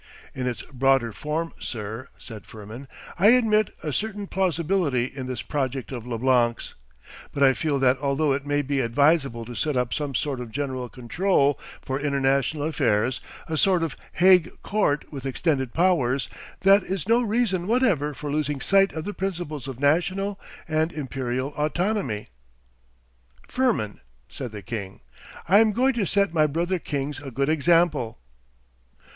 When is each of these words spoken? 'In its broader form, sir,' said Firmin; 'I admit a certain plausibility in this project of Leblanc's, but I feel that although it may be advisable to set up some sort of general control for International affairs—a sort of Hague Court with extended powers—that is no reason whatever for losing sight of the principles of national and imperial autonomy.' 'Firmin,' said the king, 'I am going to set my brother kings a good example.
'In 0.33 0.47
its 0.47 0.63
broader 0.63 1.11
form, 1.13 1.53
sir,' 1.59 2.07
said 2.17 2.47
Firmin; 2.47 2.87
'I 3.19 3.27
admit 3.27 3.69
a 3.83 3.93
certain 3.93 4.25
plausibility 4.25 5.05
in 5.05 5.27
this 5.27 5.43
project 5.43 5.91
of 5.91 6.07
Leblanc's, 6.07 6.73
but 7.31 7.43
I 7.43 7.53
feel 7.53 7.77
that 7.77 7.99
although 7.99 8.31
it 8.33 8.43
may 8.43 8.63
be 8.63 8.79
advisable 8.79 9.45
to 9.45 9.53
set 9.53 9.77
up 9.77 9.93
some 9.93 10.15
sort 10.15 10.39
of 10.39 10.49
general 10.51 10.89
control 10.89 11.53
for 11.83 11.99
International 11.99 12.63
affairs—a 12.63 13.55
sort 13.55 13.83
of 13.83 13.95
Hague 14.13 14.49
Court 14.63 15.05
with 15.13 15.27
extended 15.27 15.71
powers—that 15.71 16.81
is 16.81 17.07
no 17.07 17.21
reason 17.21 17.67
whatever 17.67 18.15
for 18.15 18.31
losing 18.31 18.59
sight 18.59 18.93
of 18.93 19.03
the 19.03 19.13
principles 19.13 19.67
of 19.67 19.79
national 19.79 20.39
and 20.67 20.91
imperial 20.91 21.49
autonomy.' 21.53 22.29
'Firmin,' 23.47 23.99
said 24.27 24.51
the 24.51 24.63
king, 24.63 25.01
'I 25.47 25.59
am 25.59 25.71
going 25.73 25.93
to 25.93 26.07
set 26.07 26.33
my 26.33 26.47
brother 26.47 26.79
kings 26.79 27.19
a 27.19 27.29
good 27.29 27.49
example. 27.49 28.17